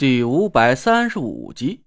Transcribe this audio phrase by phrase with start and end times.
[0.00, 1.84] 第五百三十五集，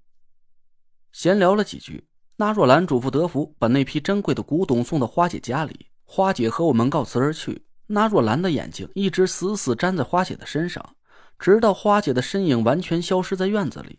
[1.11, 5.87] 闲聊了几句，那若兰嘱咐德福把那批珍贵的古董送到花姐家里。
[6.03, 7.65] 花姐和我们告辞而去。
[7.87, 10.95] 那若兰的眼睛一直死死粘在花姐的身上，
[11.39, 13.97] 直到花姐的身影完全消失在院子里。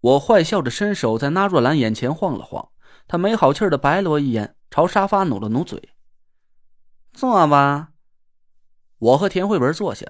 [0.00, 2.70] 我坏笑着伸手在那若兰眼前晃了晃，
[3.06, 5.90] 她没好气的白了我一眼，朝沙发努了努嘴
[7.14, 7.90] ：“坐吧。”
[8.98, 10.04] 我和田慧文坐下，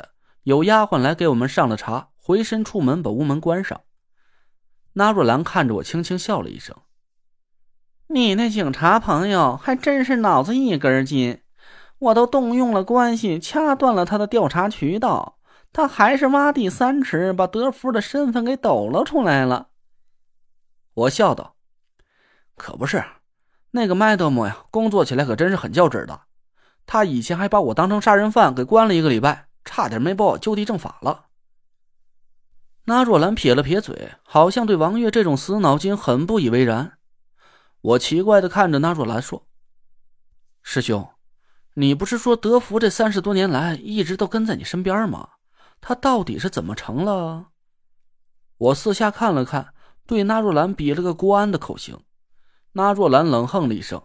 [0.44, 2.12] 有丫鬟来给我们上了茶。
[2.26, 3.82] 回身出门，把屋门关上。
[4.94, 6.74] 那若兰看着我，轻轻笑了一声
[8.08, 11.42] ：“你那警察朋友还真是脑子一根筋，
[11.98, 15.36] 我都动用了关系，掐断了他的调查渠道，
[15.70, 19.68] 他还是挖地三尺，把德福的身份给抖了出来了。”
[20.94, 21.56] 我笑道
[22.56, 23.04] ：“可不是，
[23.72, 26.22] 那个麦德姆呀，工作起来可真是很较真的。
[26.86, 31.26] 他以前还把我当成杀人犯给关了一个礼拜，差点没把我就地正法了。”
[32.86, 36.98] 那若兰撇了撇嘴，好像对王月这种死脑筋很不以为然。
[37.80, 39.46] 我奇怪的看着那若兰说
[40.62, 41.08] ：“师兄，
[41.74, 45.30] 你不是说德福这三十多年来一直都跟在你身边吗？
[45.80, 47.46] 他到底是怎么成了？”
[48.58, 49.72] 我四下看了看，
[50.06, 51.98] 对那若兰比了个国安的口型。
[52.72, 54.02] 那若兰冷哼了一声：“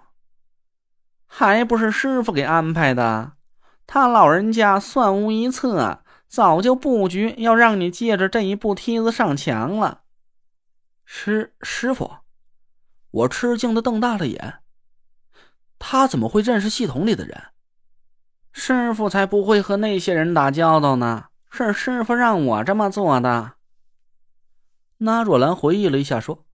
[1.27, 3.33] 还不是师傅给安排的？
[3.86, 10.02] 他老人家算无一策。”早就布局要让你借着这一步梯子上墙了，
[11.03, 12.17] 师师傅，
[13.09, 14.59] 我吃惊的瞪大了眼。
[15.80, 17.45] 他怎么会认识系统里的人？
[18.52, 23.53] 师傅才不会和那些人打交道呢，是师傅让我这么做的。
[24.97, 26.45] 那若兰回忆了一下，说：“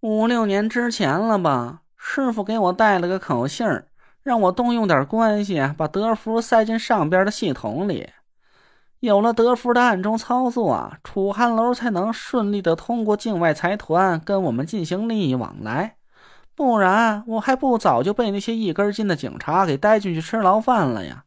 [0.00, 3.88] 五六年之前了吧，师傅给我带了个口信儿，
[4.22, 8.10] 让我动用点关系，把德福塞进上边的系统里。”
[9.00, 15.98] 有了德福的暗中操作，楚汉楼才能顺利的通过境外财团跟我们进行利益往来，
[16.56, 21.24] 不然我还不早就被那些一根筋的警察给带进去吃牢饭了呀！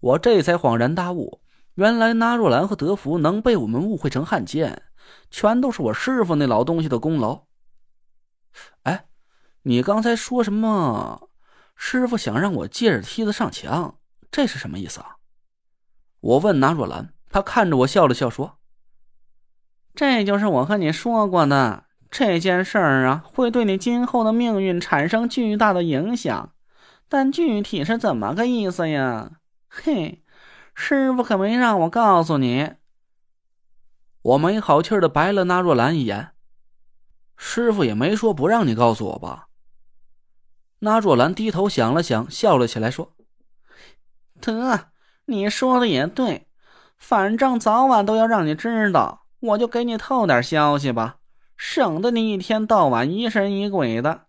[0.00, 1.42] 我这才恍然大悟，
[1.74, 4.82] 原来纳若兰和德福能被我们误会成汉奸，
[5.30, 7.42] 全都是我师傅那老东西的功劳。
[8.84, 9.04] 哎，
[9.64, 11.28] 你刚才说什么？
[11.76, 13.98] 师傅想让我借着梯子上墙，
[14.30, 15.16] 这是什么意思啊？
[16.22, 18.58] 我问纳若兰，她看着我笑了笑，说
[19.92, 26.52] ：“这就是我和你说过的这件事儿啊，会对你今后的命运产生巨大的影响，
[27.08, 29.32] 但具体是怎么个意思呀？
[29.68, 30.22] 嘿，
[30.76, 32.74] 师傅可没让我告诉你。”
[34.22, 36.30] 我没好气的白了纳若兰一眼，
[37.36, 39.48] 师傅也没说不让你告诉我吧？
[40.78, 43.16] 纳若兰低头想了想，笑了起来，说
[44.40, 44.90] ：“得。”
[45.26, 46.46] 你说的也对，
[46.96, 51.16] 反正早晚都要让你知道，我就给你透点消息吧，
[51.56, 54.22] 省得你一天到晚疑神疑鬼的。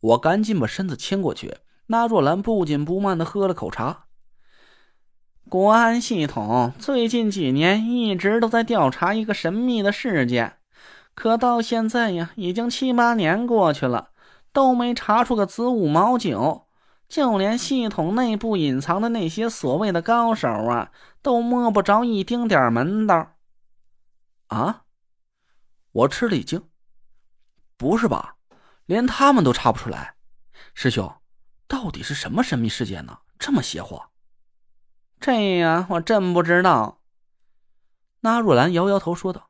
[0.00, 1.56] 我赶紧把身子倾过去，
[1.86, 4.04] 那若兰不紧不慢的喝了口茶。
[5.48, 10.58] 国安系统最近几年一直都在调查一个神秘的事件，
[11.14, 14.10] 可到现在呀，已经七八年过去了，
[14.52, 16.64] 都没查出个子午卯酉。
[17.08, 20.92] 就连系统内部隐藏的那些所谓的高手啊，
[21.22, 23.36] 都摸不着一丁点门道。
[24.48, 24.84] 啊！
[25.92, 26.62] 我吃了一惊，
[27.76, 28.36] 不是吧？
[28.84, 30.14] 连他们都查不出来？
[30.74, 31.12] 师兄，
[31.66, 33.18] 到底是什么神秘事件呢？
[33.38, 34.00] 这么邪乎？
[35.18, 37.00] 这呀，我真不知道。
[38.20, 39.48] 那若兰摇摇头说道：“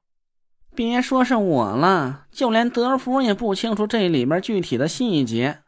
[0.74, 5.62] 别说是我了，就连德福也不清楚这里面具体的细节。”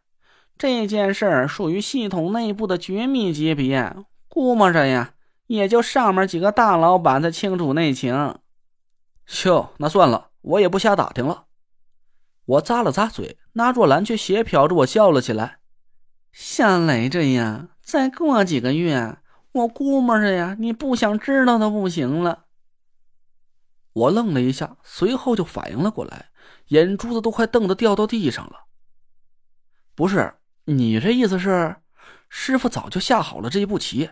[0.60, 3.96] 这件事儿属于系统内部的绝密级别，
[4.28, 5.14] 估摸着呀，
[5.46, 8.38] 也就上面几个大老板才清楚内情。
[9.46, 11.46] 哟，那算了，我也不瞎打听了。
[12.44, 15.60] 我咂了咂嘴，那若兰却斜瞟着我笑了起来。
[16.30, 19.16] 像雷这样，再过几个月，
[19.52, 22.44] 我估摸着呀，你不想知道都不行了。
[23.94, 26.28] 我愣了一下，随后就反应了过来，
[26.66, 28.66] 眼珠子都快瞪得掉到地上了。
[29.94, 30.34] 不是。
[30.64, 31.76] 你这意思是，
[32.28, 34.10] 师傅早就下好了这一步棋，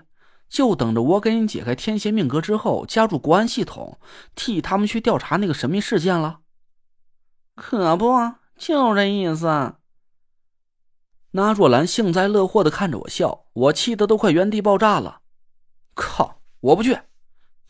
[0.48, 4.00] 就等着我给你解开天蝎命格之后，加入国安系统，
[4.34, 6.40] 替他们去调查那个神秘事件了？
[7.54, 8.14] 可不，
[8.56, 9.74] 就这意思。
[11.32, 15.20] 那若兰幸灾乐祸的看着我笑，我气得都快原地爆炸了。
[15.94, 16.40] 靠！
[16.60, 16.98] 我不去！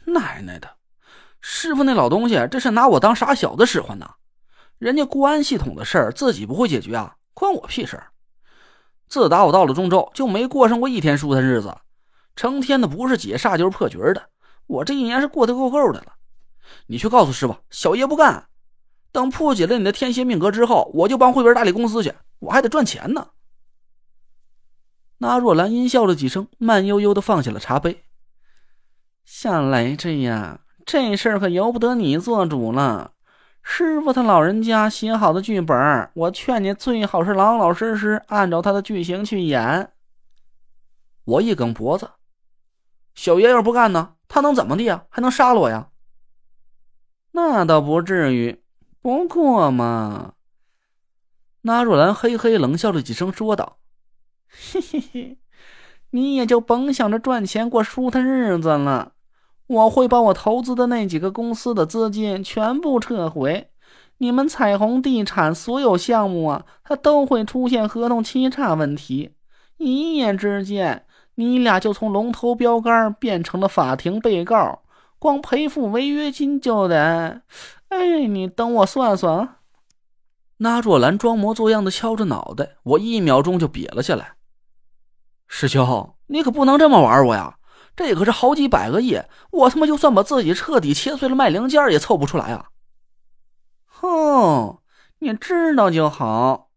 [0.07, 0.77] 奶奶的，
[1.41, 4.09] 师傅那老东西这是拿我当傻小子使唤呢？
[4.79, 8.03] 人家国安系统的事儿自己不会解决啊，关我屁事！
[9.09, 11.75] 自打我到了中州，就没过上过一天舒坦日子，
[12.37, 14.29] 成天的不是解煞就是破局的。
[14.67, 16.13] 我这一年是过得够够的了。
[16.87, 18.49] 你去告诉师傅，小爷不干。
[19.11, 23.29] 等破解了你的天蝎命格之后，我就帮慧文打理公司去，我还得赚钱呢。
[25.17, 28.05] 那若兰阴笑了几声，慢悠悠的放下了茶杯。
[29.25, 33.13] 小雷子呀，这事儿可由不得你做主了。
[33.71, 39.93] 师傅他老人家写好的剧本，我劝你最好是老老实实按照他的剧情去演。
[41.25, 42.11] 我一梗脖子，
[43.15, 44.15] 小爷要不干呢？
[44.27, 45.05] 他能怎么的呀？
[45.11, 45.91] 还能杀了我呀？
[47.33, 48.65] 那倒不至于。
[49.03, 50.33] 不过嘛，
[51.61, 53.79] 那若兰嘿嘿冷笑了几声，说道
[54.49, 55.39] ：“嘿嘿嘿，
[56.11, 59.13] 你也就甭想着赚钱过舒坦日子了。
[59.69, 63.71] 我会把我投资的那几个公司的资金全部撤回。
[64.17, 69.31] 你们彩虹地产所有项目啊，它都会出现合同欺诈问题。
[69.77, 71.05] 一夜之间，
[71.37, 74.81] 你俩就从龙头标杆变成了法庭被告，
[75.21, 77.43] 光赔付违约金就得……”
[77.91, 79.57] 哎，你等我算算。
[80.59, 84.33] 那若兰装模作样的敲着脑袋，我一秒钟就瘪了下来。
[85.47, 87.58] 师兄，你可不能这么玩我呀！
[87.99, 92.67] 这可是好几百个亿，我他妈就算把自己彻底切碎了卖零件也凑不出来啊！
[93.87, 94.79] 哼，
[95.19, 96.69] 你知道就好。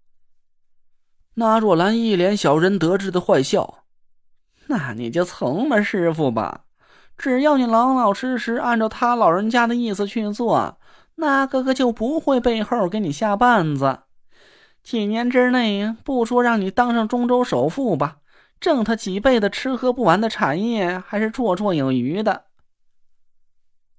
[1.36, 3.84] 那若兰一脸小人得志的坏笑。
[4.66, 6.62] 那你就从吧，师傅吧。
[7.20, 10.80] 只要你老老实实按照他老人家的意思去做。
[11.18, 14.00] 那哥哥就不会背后给你下绊子。
[14.82, 18.18] 几年之内，不说让你当上中州首富吧，
[18.62, 22.46] 挣他几倍的吃喝不完的产业还是绰绰有余的。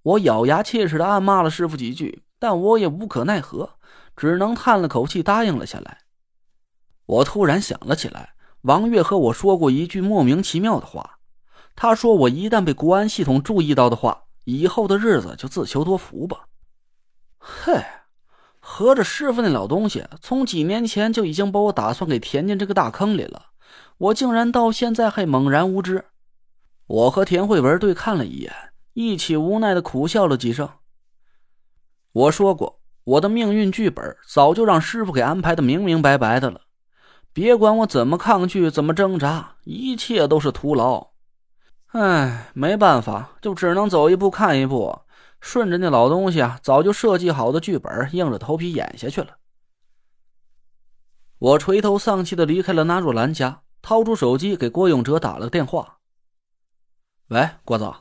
[0.03, 3.75] 我咬牙切齿的暗骂了师傅几句，但我也无可奈何，
[4.17, 5.99] 只能叹了口气答应了下来。
[7.05, 11.19] 我突然想了起来，王月和我说过一句莫名其妙的话。
[11.75, 16.47] 他说：“我一旦被国安系统注意到的话，以后的日子就自求多福吧。”
[17.39, 17.83] 嘿，
[18.61, 23.47] 合着师傅那老东西从几年前就已经把我打算给填进这个大坑里了，
[24.03, 26.07] 我竟然到现在还懵然无知。
[26.87, 28.53] 我和田慧文对看了一眼，
[28.95, 30.69] 一起无奈的苦笑了几声。
[32.11, 36.63] 我说过，我的命运剧本早就让师傅给安排的明明白白的了，
[37.33, 41.13] 别管我怎么抗拒，怎么挣扎，一切都是徒劳。
[41.93, 45.03] 唉，没办法，就只能走一步看一步。
[45.41, 49.37] 顺着那老东西啊，早就设计好的剧本，硬着头皮演下去了。
[51.39, 55.99] 我垂头丧气的离开了纳若兰家，掏出手机给郭永哲打了个电话。
[57.29, 57.95] 喂，郭总，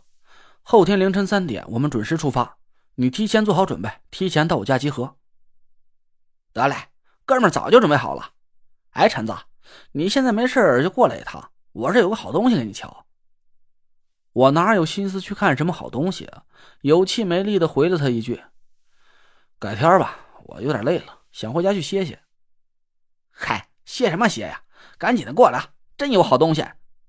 [0.62, 2.58] 后天凌晨三点我们准时出发，
[2.96, 5.18] 你提前做好准备，提前到我家集合。
[6.54, 6.90] 得嘞，
[7.26, 8.34] 哥们早就准备好了。
[8.92, 9.36] 哎，陈子，
[9.94, 13.06] 你现在没事就过来一趟，我这有个好东西给你瞧。
[14.34, 16.44] 我哪有心思去看什么好东西啊？
[16.82, 18.44] 有气没力的回了他一句
[19.60, 22.22] ：“改天吧，我有点累了，想回家去歇歇。”
[23.32, 24.64] 嗨，歇什么歇呀？
[25.02, 26.64] 赶紧的过来，真有好东西，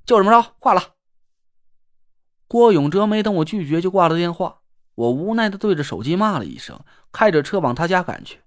[0.07, 0.95] 就这么着，挂了。
[2.49, 4.61] 郭永哲没等我拒绝就挂了电话，
[4.95, 8.41] 我无奈的对着手机骂了一声，开着车往他家赶去。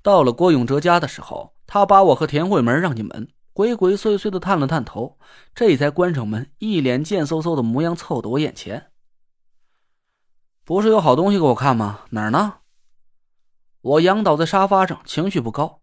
[0.00, 3.26] 到了郭永哲家的时候，他把我和田慧门让进门。
[3.52, 5.18] 鬼鬼祟祟的探了探头，
[5.52, 8.92] 这才关上门，一脸贱嗖嗖的模样凑到我眼前。
[10.64, 12.02] 不是有好东西给我看吗？
[12.10, 12.58] 哪儿呢？
[13.80, 15.79] 我仰倒在沙发上，情绪不高。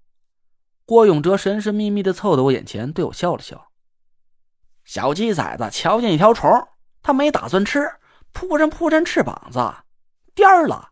[0.88, 3.68] 郭永哲神神秘秘的凑到我眼前，对我笑了笑
[4.86, 6.50] ：“小鸡崽子瞧见一条虫，
[7.04, 7.92] 他没打算吃，
[8.32, 9.60] 扑扇扑扇翅膀子，
[10.34, 10.92] 颠儿了。”